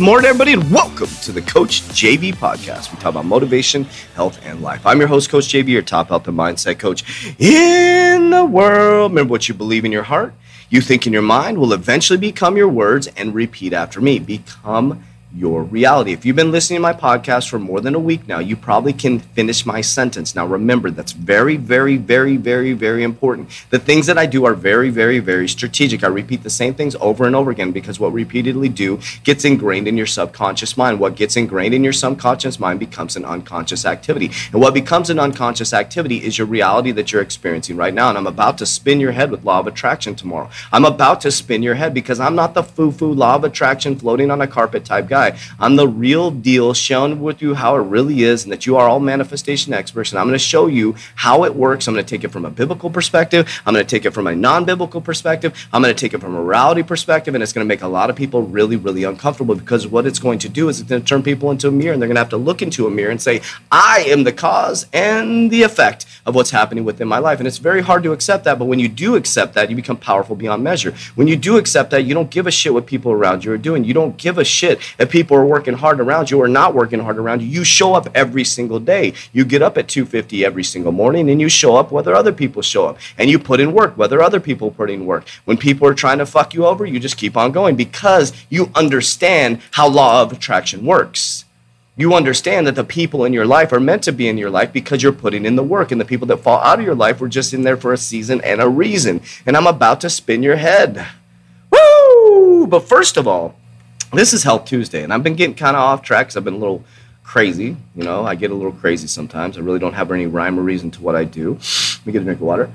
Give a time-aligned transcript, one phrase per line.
[0.00, 2.92] morning, everybody, and welcome to the Coach JV podcast.
[2.92, 3.84] We talk about motivation,
[4.14, 4.86] health, and life.
[4.86, 7.04] I'm your host, Coach JV, your top health and mindset coach
[7.38, 9.12] in the world.
[9.12, 10.34] Remember what you believe in your heart,
[10.70, 14.18] you think in your mind will eventually become your words, and repeat after me.
[14.18, 16.12] Become your reality.
[16.12, 18.92] If you've been listening to my podcast for more than a week now, you probably
[18.92, 20.34] can finish my sentence.
[20.34, 23.48] Now, remember, that's very, very, very, very, very important.
[23.70, 26.04] The things that I do are very, very, very strategic.
[26.04, 29.88] I repeat the same things over and over again because what repeatedly do gets ingrained
[29.88, 31.00] in your subconscious mind.
[31.00, 34.30] What gets ingrained in your subconscious mind becomes an unconscious activity.
[34.52, 38.10] And what becomes an unconscious activity is your reality that you're experiencing right now.
[38.10, 40.50] And I'm about to spin your head with law of attraction tomorrow.
[40.72, 44.30] I'm about to spin your head because I'm not the foo-foo law of attraction floating
[44.30, 45.38] on a carpet type guy guy.
[45.58, 48.88] I'm the real deal, showing with you how it really is, and that you are
[48.88, 50.10] all manifestation experts.
[50.10, 51.86] And I'm going to show you how it works.
[51.86, 53.48] I'm going to take it from a biblical perspective.
[53.64, 55.56] I'm going to take it from a non-biblical perspective.
[55.72, 57.88] I'm going to take it from a morality perspective, and it's going to make a
[57.88, 61.02] lot of people really, really uncomfortable because what it's going to do is it's going
[61.02, 62.90] to turn people into a mirror, and they're going to have to look into a
[62.90, 67.18] mirror and say, "I am the cause and the effect of what's happening within my
[67.18, 69.76] life." And it's very hard to accept that, but when you do accept that, you
[69.76, 70.94] become powerful beyond measure.
[71.14, 73.58] When you do accept that, you don't give a shit what people around you are
[73.58, 73.84] doing.
[73.84, 76.98] You don't give a shit if people are working hard around you or not working
[76.98, 77.46] hard around you.
[77.46, 79.12] You show up every single day.
[79.34, 82.62] You get up at 2:50 every single morning and you show up whether other people
[82.62, 82.96] show up.
[83.18, 85.24] And you put in work whether other people put in work.
[85.44, 88.70] When people are trying to fuck you over, you just keep on going because you
[88.74, 91.44] understand how law of attraction works.
[91.94, 94.72] You understand that the people in your life are meant to be in your life
[94.72, 97.20] because you're putting in the work, and the people that fall out of your life
[97.20, 99.20] were just in there for a season and a reason.
[99.44, 101.06] And I'm about to spin your head.
[101.70, 102.66] Woo!
[102.66, 103.56] But first of all,
[104.12, 106.54] this is Health Tuesday, and I've been getting kind of off track because I've been
[106.54, 106.84] a little
[107.24, 107.76] crazy.
[107.94, 109.56] You know, I get a little crazy sometimes.
[109.56, 111.54] I really don't have any rhyme or reason to what I do.
[111.54, 112.70] Let me get a drink of water.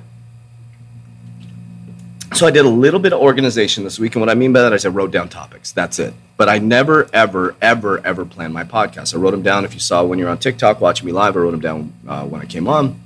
[2.34, 4.62] So I did a little bit of organization this week, and what I mean by
[4.62, 5.72] that is I wrote down topics.
[5.72, 6.14] That's it.
[6.36, 9.16] But I never, ever, ever, ever planned my podcast.
[9.16, 9.64] I wrote them down.
[9.64, 12.26] If you saw when you're on TikTok watching me live, I wrote them down uh,
[12.26, 13.00] when I came on.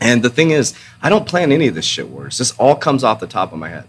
[0.00, 2.38] And the thing is, I don't plan any of this shit words.
[2.38, 3.84] This all comes off the top of my head.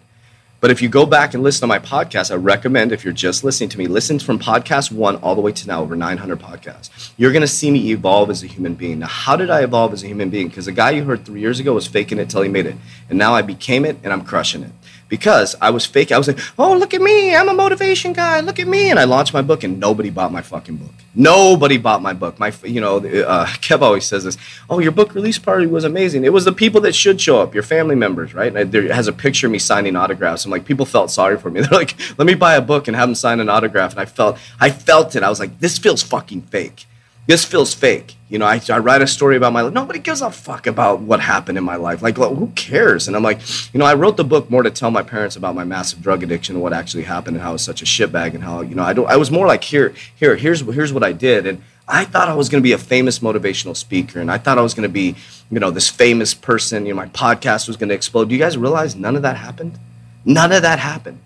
[0.64, 3.44] But if you go back and listen to my podcast, I recommend if you're just
[3.44, 7.12] listening to me, listen from podcast one all the way to now, over 900 podcasts.
[7.18, 9.00] You're going to see me evolve as a human being.
[9.00, 10.48] Now, how did I evolve as a human being?
[10.48, 12.78] Because the guy you heard three years ago was faking it till he made it.
[13.10, 14.72] And now I became it and I'm crushing it
[15.14, 16.12] because I was fake.
[16.12, 17.36] I was like, oh, look at me.
[17.36, 18.40] I'm a motivation guy.
[18.40, 18.90] Look at me.
[18.90, 20.96] And I launched my book and nobody bought my fucking book.
[21.14, 22.40] Nobody bought my book.
[22.40, 24.40] My, you know, uh, Kev always says this.
[24.72, 26.26] Oh, your book release party was amazing.
[26.26, 28.56] It was the people that should show up, your family members, right?
[28.56, 30.46] And there has a picture of me signing autographs.
[30.46, 31.62] I'm like people felt sorry for me.
[31.62, 33.92] They're like, let me buy a book and have them sign an autograph.
[33.92, 35.22] And I felt, I felt it.
[35.22, 36.88] I was like, this feels fucking fake
[37.26, 38.16] this feels fake.
[38.30, 39.74] You know, I, I write a story about my life.
[39.74, 42.02] Nobody gives a fuck about what happened in my life.
[42.02, 43.08] Like, who cares?
[43.08, 43.40] And I'm like,
[43.74, 46.24] you know, I wrote the book more to tell my parents about my massive drug
[46.24, 48.76] addiction and what actually happened and how I was such a shitbag and how, you
[48.76, 51.46] know, I don't, I was more like, here, here, here's, here's what I did.
[51.46, 54.20] And I thought I was going to be a famous motivational speaker.
[54.20, 55.16] And I thought I was going to be,
[55.52, 56.86] you know, this famous person.
[56.86, 58.30] You know, my podcast was going to explode.
[58.30, 59.78] Do you guys realize none of that happened?
[60.26, 61.20] None of that happened.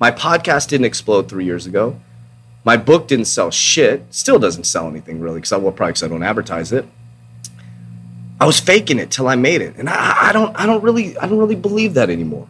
[0.00, 2.00] My podcast didn't explode three years ago.
[2.66, 4.02] My book didn't sell shit.
[4.10, 6.84] Still doesn't sell anything really, because I well, probably because I don't advertise it.
[8.40, 11.16] I was faking it till I made it, and I, I don't, I don't really,
[11.16, 12.48] I don't really believe that anymore.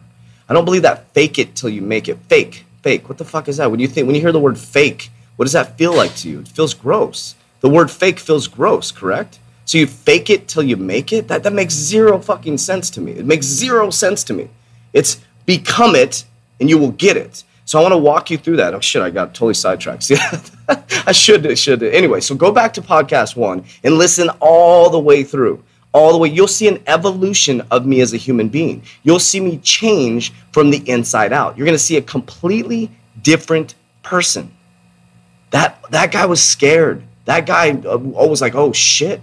[0.49, 2.17] I don't believe that fake it till you make it.
[2.27, 3.07] Fake, fake.
[3.07, 3.69] What the fuck is that?
[3.69, 6.29] When you think, when you hear the word fake, what does that feel like to
[6.29, 6.39] you?
[6.39, 7.35] It feels gross.
[7.61, 9.37] The word fake feels gross, correct?
[9.65, 11.27] So you fake it till you make it?
[11.27, 13.11] That that makes zero fucking sense to me.
[13.11, 14.49] It makes zero sense to me.
[14.93, 16.25] It's become it
[16.59, 17.43] and you will get it.
[17.67, 18.73] So I want to walk you through that.
[18.73, 20.01] Oh shit, I got totally sidetracked.
[20.01, 20.15] See,
[21.05, 22.21] I should I should anyway.
[22.21, 25.61] So go back to podcast one and listen all the way through,
[25.91, 26.29] all the way.
[26.29, 28.83] You'll see an evolution of me as a human being.
[29.03, 31.57] You'll see me change from the inside out.
[31.57, 32.89] You're to see a completely
[33.21, 34.55] different person.
[35.49, 37.03] That that guy was scared.
[37.25, 39.19] That guy uh, always like, oh shit,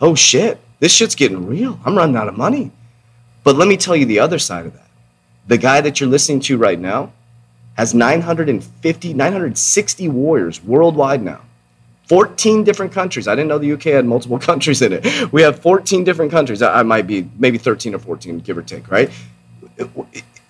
[0.00, 1.80] oh shit, this shit's getting real.
[1.84, 2.70] I'm running out of money.
[3.42, 4.88] But let me tell you the other side of that.
[5.48, 7.12] The guy that you're listening to right now
[7.78, 11.40] has 950, 960 warriors worldwide now.
[12.08, 13.28] 14 different countries.
[13.28, 15.32] I didn't know the UK had multiple countries in it.
[15.32, 16.60] We have 14 different countries.
[16.60, 19.10] I might be maybe 13 or 14, give or take, right?
[19.76, 19.88] It,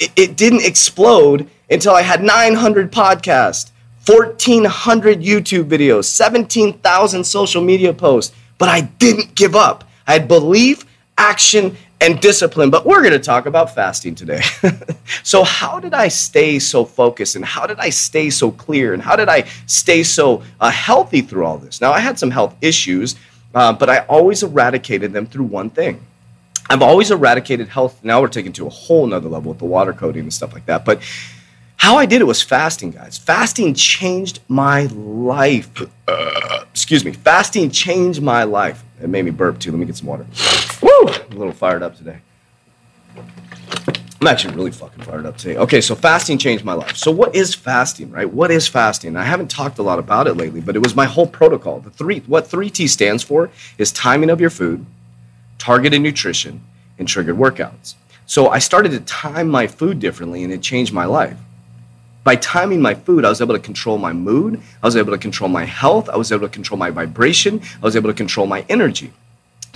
[0.01, 3.73] it, it didn't explode until I had 900 podcasts,
[4.07, 9.85] 1,400 YouTube videos, 17,000 social media posts, but I didn't give up.
[10.07, 10.87] I had belief,
[11.19, 12.71] action and discipline.
[12.71, 14.43] But we're going to talk about fasting today.
[15.23, 19.03] so, how did I stay so focused and how did I stay so clear and
[19.03, 21.81] how did I stay so uh, healthy through all this?
[21.81, 23.17] Now, I had some health issues,
[23.55, 26.05] uh, but I always eradicated them through one thing.
[26.71, 27.99] I've always eradicated health.
[28.05, 30.67] Now we're taking to a whole nother level with the water coding and stuff like
[30.67, 30.85] that.
[30.85, 31.01] But
[31.77, 33.17] how I did it was fasting, guys.
[33.17, 35.71] Fasting changed my life.
[36.07, 37.13] Uh, excuse me.
[37.13, 38.85] Fasting changed my life.
[39.01, 39.71] It made me burp too.
[39.71, 40.27] Let me get some water.
[41.31, 42.19] A little fired up today.
[44.21, 45.57] I'm actually really fucking fired up today.
[45.57, 46.97] Okay, so fasting changed my life.
[46.97, 48.31] So what is fasting, right?
[48.31, 49.17] What is fasting?
[49.17, 51.81] I haven't talked a lot about it lately, but it was my whole protocol.
[51.81, 54.85] The three what 3T stands for is timing of your food,
[55.59, 56.63] targeted nutrition,
[56.99, 57.95] and triggered workouts.
[58.27, 61.37] So I started to time my food differently and it changed my life
[62.29, 64.61] by timing my food, I was able to control my mood.
[64.83, 66.11] I was able to control my health.
[66.11, 67.63] I was able to control my vibration.
[67.81, 69.15] I was able to control my energy.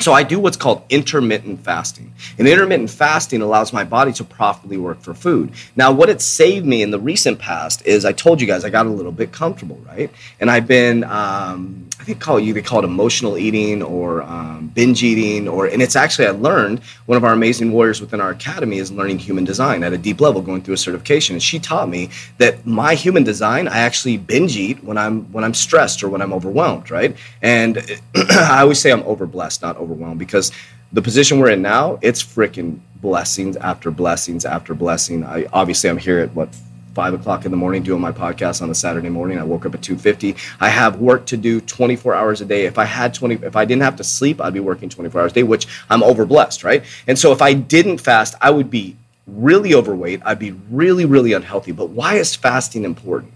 [0.02, 2.12] So I do what's called intermittent fasting.
[2.36, 5.52] And intermittent fasting allows my body to properly work for food.
[5.76, 8.70] Now, what it saved me in the recent past is I told you guys I
[8.70, 10.10] got a little bit comfortable, right?
[10.40, 14.72] And I've been, um, I think call you they call it emotional eating or um,
[14.74, 18.30] binge eating, or and it's actually I learned one of our amazing warriors within our
[18.30, 21.60] academy is learning human design at a deep level, going through a certification, and she
[21.60, 26.02] taught me that my human design I actually binge eat when I'm when I'm stressed
[26.02, 27.16] or when I'm overwhelmed, right?
[27.40, 27.78] And
[28.16, 30.50] I always say I'm overblessed, not overwhelmed, because
[30.92, 35.22] the position we're in now, it's freaking blessings after blessings after blessing.
[35.22, 36.48] I obviously I'm here at what
[36.94, 39.38] five o'clock in the morning doing my podcast on a Saturday morning.
[39.38, 40.36] I woke up at 2.50.
[40.60, 42.66] I have work to do 24 hours a day.
[42.66, 45.32] If I had 20, if I didn't have to sleep, I'd be working 24 hours
[45.32, 46.84] a day, which I'm overblessed, right?
[47.06, 48.96] And so if I didn't fast, I would be
[49.26, 50.20] really overweight.
[50.24, 51.72] I'd be really, really unhealthy.
[51.72, 53.32] But why is fasting important?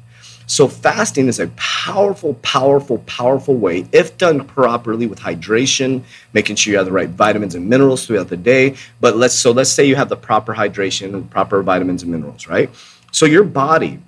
[0.49, 6.71] So, fasting is a powerful, powerful, powerful way, if done properly with hydration, making sure
[6.71, 8.77] you have the right vitamins and minerals throughout the day.
[9.01, 12.47] But let's so let's say you have the proper hydration and proper vitamins and minerals,
[12.47, 12.71] right?
[13.11, 14.01] So your body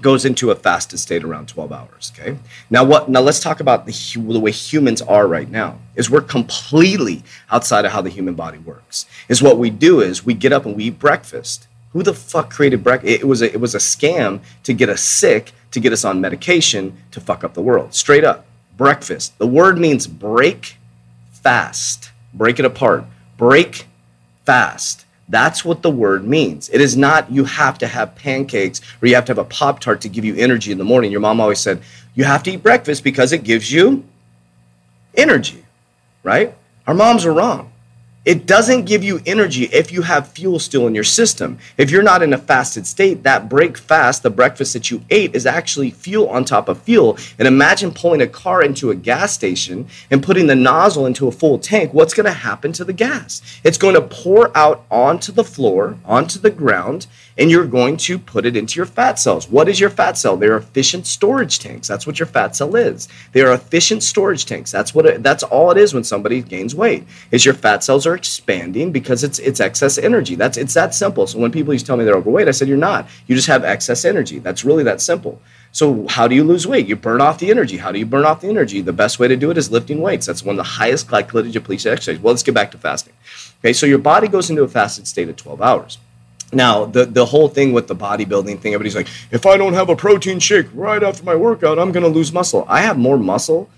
[0.00, 2.38] goes into a fasted state around 12 hours okay?
[2.70, 6.20] Now what now let's talk about the, the way humans are right now is we're
[6.20, 9.06] completely outside of how the human body works.
[9.28, 11.66] Is what we do is we get up and we eat breakfast.
[11.92, 15.02] Who the fuck created breakfast it was a, it was a scam to get us
[15.02, 17.94] sick to get us on medication to fuck up the world.
[17.94, 18.46] Straight up
[18.76, 19.36] breakfast.
[19.38, 20.76] The word means break
[21.32, 22.10] fast.
[22.32, 23.04] Break it apart.
[23.36, 23.86] Break
[24.44, 26.68] fast that's what the word means.
[26.70, 29.80] It is not you have to have pancakes or you have to have a Pop
[29.80, 31.10] Tart to give you energy in the morning.
[31.10, 31.82] Your mom always said,
[32.14, 34.04] you have to eat breakfast because it gives you
[35.14, 35.64] energy,
[36.22, 36.54] right?
[36.86, 37.70] Our moms are wrong.
[38.28, 41.58] It doesn't give you energy if you have fuel still in your system.
[41.78, 45.34] If you're not in a fasted state, that break fast, the breakfast that you ate,
[45.34, 47.16] is actually fuel on top of fuel.
[47.38, 51.32] And imagine pulling a car into a gas station and putting the nozzle into a
[51.32, 51.94] full tank.
[51.94, 53.40] What's going to happen to the gas?
[53.64, 57.06] It's going to pour out onto the floor, onto the ground,
[57.38, 59.48] and you're going to put it into your fat cells.
[59.48, 60.36] What is your fat cell?
[60.36, 61.88] They're efficient storage tanks.
[61.88, 63.08] That's what your fat cell is.
[63.32, 64.70] They are efficient storage tanks.
[64.70, 67.04] That's what it, that's all it is when somebody gains weight.
[67.30, 70.34] Is your fat cells are expanding because it's it's excess energy.
[70.34, 71.26] That's it's that simple.
[71.26, 73.08] So when people used to tell me they're overweight, I said you're not.
[73.26, 74.38] You just have excess energy.
[74.38, 75.40] That's really that simple.
[75.72, 76.86] So how do you lose weight?
[76.86, 77.76] You burn off the energy.
[77.76, 78.80] How do you burn off the energy?
[78.80, 80.26] The best way to do it is lifting weights.
[80.26, 82.22] That's one of the highest glycolytic depletion exercises.
[82.22, 83.14] Well, let's get back to fasting.
[83.60, 85.98] Okay, so your body goes into a fasted state at 12 hours.
[86.52, 89.90] Now, the, the whole thing with the bodybuilding thing, everybody's like, if I don't have
[89.90, 92.64] a protein shake right after my workout, I'm going to lose muscle.
[92.68, 93.68] I have more muscle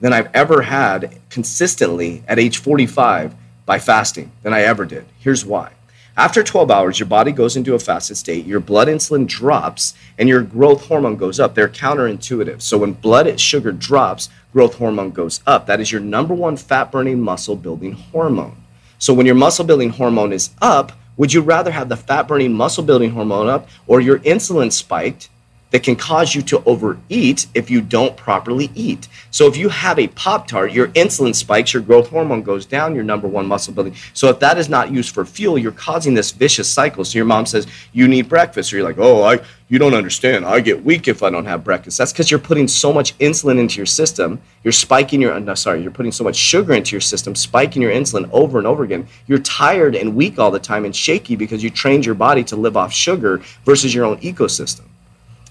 [0.00, 3.34] than I've ever had consistently at age 45
[3.66, 5.06] by fasting than I ever did.
[5.18, 5.72] Here's why.
[6.16, 10.28] After 12 hours, your body goes into a fasted state, your blood insulin drops, and
[10.28, 11.54] your growth hormone goes up.
[11.54, 12.60] They're counterintuitive.
[12.60, 15.66] So when blood sugar drops, growth hormone goes up.
[15.66, 18.56] That is your number one fat burning muscle building hormone.
[18.98, 22.52] So when your muscle building hormone is up, would you rather have the fat burning
[22.52, 25.30] muscle building hormone up or your insulin spiked
[25.72, 29.08] that can cause you to overeat if you don't properly eat.
[29.30, 32.94] So if you have a Pop Tart, your insulin spikes, your growth hormone goes down,
[32.94, 33.94] your number one muscle building.
[34.12, 37.04] So if that is not used for fuel, you're causing this vicious cycle.
[37.04, 39.40] So your mom says you need breakfast, or you're like, oh, I
[39.72, 40.44] you don't understand.
[40.44, 41.96] I get weak if I don't have breakfast.
[41.96, 44.38] That's because you're putting so much insulin into your system.
[44.64, 47.80] You're spiking your uh, no, sorry, you're putting so much sugar into your system, spiking
[47.80, 49.08] your insulin over and over again.
[49.26, 52.56] You're tired and weak all the time and shaky because you trained your body to
[52.56, 54.91] live off sugar versus your own ecosystem.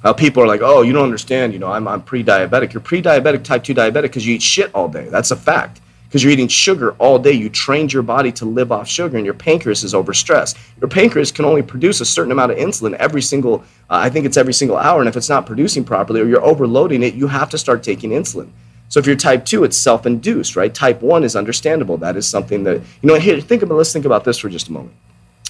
[0.04, 1.54] Uh, people are like, oh, you don't understand.
[1.54, 2.74] You know, I'm, I'm pre-diabetic.
[2.74, 5.08] You're pre-diabetic, type 2 diabetic because you eat shit all day.
[5.10, 5.80] That's a fact.
[6.08, 7.32] Because you're eating sugar all day.
[7.32, 10.58] You trained your body to live off sugar and your pancreas is overstressed.
[10.82, 14.26] Your pancreas can only produce a certain amount of insulin every single, uh, I think
[14.26, 15.00] it's every single hour.
[15.00, 18.10] And if it's not producing properly or you're overloading it, you have to start taking
[18.10, 18.50] insulin.
[18.90, 20.74] So if you're type 2, it's self-induced, right?
[20.74, 21.96] Type 1 is understandable.
[21.96, 24.68] That is something that, you know, here, think about, let's think about this for just
[24.68, 24.94] a moment.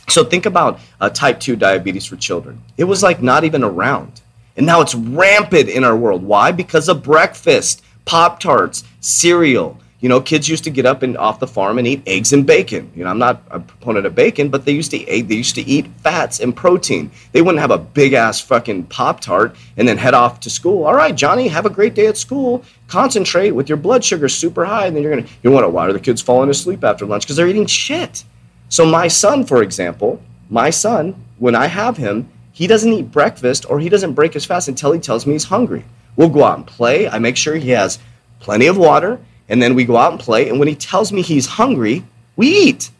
[0.09, 2.61] So think about uh, type 2 diabetes for children.
[2.77, 4.21] It was like not even around.
[4.61, 6.21] And now it's rampant in our world.
[6.21, 6.51] Why?
[6.51, 9.79] Because of breakfast, Pop Tarts, cereal.
[10.01, 12.45] You know, kids used to get up and off the farm and eat eggs and
[12.45, 12.91] bacon.
[12.95, 15.55] You know, I'm not a proponent of bacon, but they used to eat they used
[15.55, 17.09] to eat fats and protein.
[17.31, 20.85] They wouldn't have a big ass fucking Pop Tart and then head off to school.
[20.85, 22.63] All right, Johnny, have a great day at school.
[22.87, 25.87] Concentrate with your blood sugar super high, and then you're gonna you want to why
[25.87, 27.23] are the kids falling asleep after lunch?
[27.23, 28.23] Because they're eating shit.
[28.69, 32.29] So my son, for example, my son, when I have him,
[32.61, 35.45] he doesn't eat breakfast or he doesn't break his fast until he tells me he's
[35.45, 35.83] hungry.
[36.15, 37.09] We'll go out and play.
[37.09, 37.97] I make sure he has
[38.39, 40.47] plenty of water, and then we go out and play.
[40.47, 42.91] And when he tells me he's hungry, we eat.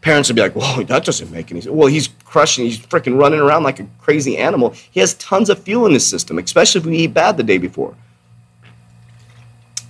[0.00, 2.64] Parents would be like, "Whoa, that doesn't make any sense." Well, he's crushing.
[2.64, 4.72] He's freaking running around like a crazy animal.
[4.90, 7.58] He has tons of fuel in his system, especially if we eat bad the day
[7.58, 7.94] before.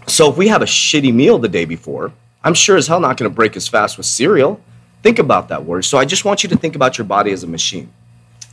[0.09, 2.11] So if we have a shitty meal the day before,
[2.43, 4.61] I'm sure as hell not going to break his fast with cereal.
[5.05, 5.85] Think about that word.
[5.85, 7.93] So I just want you to think about your body as a machine.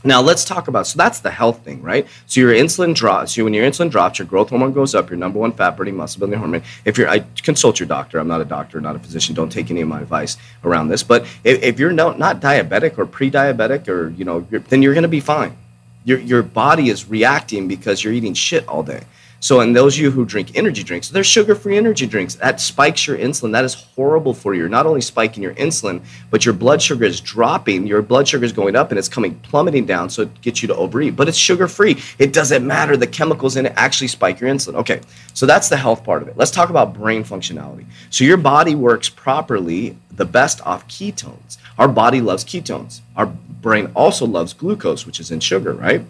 [0.04, 2.06] Now let's talk about so that's the health thing, right?
[2.26, 3.34] So your insulin drops.
[3.34, 5.10] So when your insulin drops, your growth hormone goes up.
[5.10, 6.62] Your number one fat burning muscle building hormone.
[6.84, 8.18] If you're, I consult your doctor.
[8.18, 9.34] I'm not a doctor, not a physician.
[9.34, 11.02] Don't take any of my advice around this.
[11.02, 14.94] But if, if you're not, not diabetic or pre-diabetic, or you know, you're, then you're
[14.94, 15.56] going to be fine.
[16.04, 19.04] Your your body is reacting because you're eating shit all day.
[19.42, 22.36] So, and those of you who drink energy drinks, they're sugar free energy drinks.
[22.36, 23.50] That spikes your insulin.
[23.50, 24.60] That is horrible for you.
[24.60, 27.88] You're not only spiking your insulin, but your blood sugar is dropping.
[27.88, 30.10] Your blood sugar is going up and it's coming plummeting down.
[30.10, 31.16] So, it gets you to overeat.
[31.16, 32.00] But it's sugar free.
[32.20, 32.96] It doesn't matter.
[32.96, 34.76] The chemicals in it actually spike your insulin.
[34.76, 35.00] Okay,
[35.34, 36.36] so that's the health part of it.
[36.36, 37.86] Let's talk about brain functionality.
[38.10, 41.58] So, your body works properly the best off ketones.
[41.78, 43.00] Our body loves ketones.
[43.16, 46.04] Our brain also loves glucose, which is in sugar, right?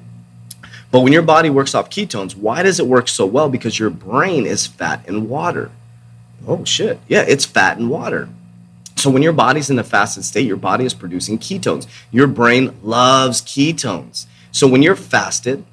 [0.92, 3.48] But when your body works off ketones, why does it work so well?
[3.48, 5.70] Because your brain is fat and water.
[6.46, 7.00] Oh shit.
[7.08, 8.28] Yeah, it's fat and water.
[8.96, 11.86] So when your body's in a fasted state, your body is producing ketones.
[12.10, 14.26] Your brain loves ketones.
[14.52, 15.64] So when you're fasted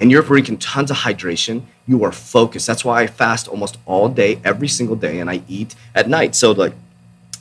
[0.00, 2.66] and you're drinking tons of hydration, you are focused.
[2.66, 6.34] That's why I fast almost all day, every single day, and I eat at night.
[6.34, 6.72] So like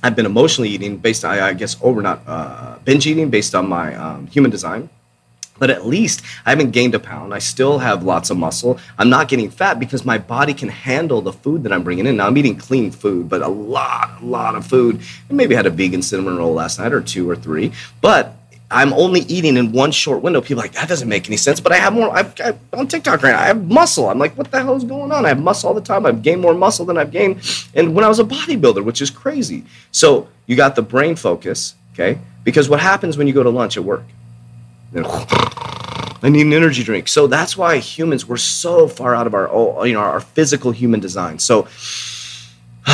[0.04, 3.70] I've been emotionally eating based on, I guess, over not uh, binge eating based on
[3.70, 4.90] my um, human design
[5.60, 7.34] but at least I haven't gained a pound.
[7.34, 8.80] I still have lots of muscle.
[8.98, 12.18] I'm not getting fat because my body can handle the food that I'm bringing in.
[12.18, 15.02] Now I'm eating clean food, but a lot, a lot of food.
[15.30, 18.36] I maybe had a vegan cinnamon roll last night or two or three, but
[18.72, 20.42] I'm only eating in one short window.
[20.42, 21.60] People like that doesn't make any sense.
[21.60, 22.16] But I have more.
[22.16, 23.40] I've, I've, on TikTok right now.
[23.40, 24.10] I have muscle.
[24.10, 25.26] I'm like, what the hell is going on?
[25.26, 26.06] I have muscle all the time.
[26.06, 27.42] I've gained more muscle than I've gained,
[27.74, 29.66] and when I was a bodybuilder, which is crazy.
[29.92, 32.20] So you got the brain focus, okay?
[32.44, 34.04] Because what happens when you go to lunch at work?
[36.22, 37.08] I need an energy drink.
[37.08, 41.00] So that's why humans we're so far out of our you know our physical human
[41.00, 41.40] design.
[41.40, 41.68] So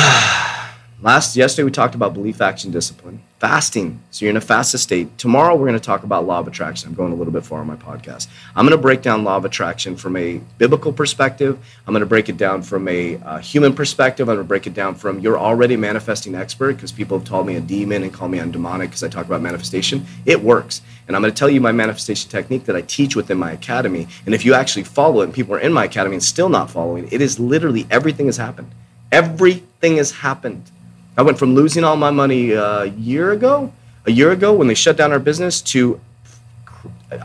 [1.06, 4.02] last yesterday we talked about belief, action, discipline, fasting.
[4.10, 5.16] So you're in a fasted state.
[5.18, 6.88] Tomorrow we're going to talk about law of attraction.
[6.88, 8.26] I'm going a little bit far on my podcast.
[8.56, 11.64] I'm going to break down law of attraction from a biblical perspective.
[11.86, 14.28] I'm going to break it down from a uh, human perspective.
[14.28, 17.46] I'm going to break it down from you're already manifesting expert because people have called
[17.46, 20.04] me a demon and call me a demonic because I talk about manifestation.
[20.24, 20.82] It works.
[21.06, 24.08] And I'm going to tell you my manifestation technique that I teach within my academy.
[24.24, 26.68] And if you actually follow it, and people are in my academy and still not
[26.68, 28.72] following, it is literally everything has happened.
[29.12, 30.68] Everything has happened.
[31.16, 33.72] I went from losing all my money uh, a year ago,
[34.04, 36.00] a year ago when they shut down our business, to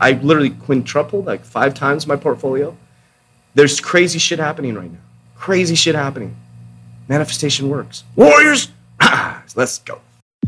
[0.00, 2.76] I literally quintupled like five times my portfolio.
[3.54, 4.98] There's crazy shit happening right now.
[5.36, 6.36] Crazy shit happening.
[7.08, 8.04] Manifestation works.
[8.16, 8.68] Warriors,
[9.54, 10.00] let's go.